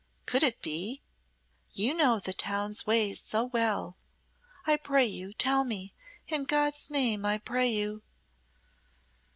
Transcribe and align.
could 0.25 0.41
it 0.41 0.63
be? 0.63 1.03
You 1.73 1.93
know 1.93 2.17
the 2.17 2.33
town's 2.33 2.87
ways 2.87 3.21
so 3.21 3.43
well. 3.45 3.97
I 4.65 4.75
pray 4.77 5.05
you, 5.05 5.31
tell 5.31 5.63
me 5.63 5.93
in 6.27 6.45
God's 6.45 6.89
name 6.89 7.23
I 7.23 7.37
pray 7.37 7.67
you!" 7.67 8.01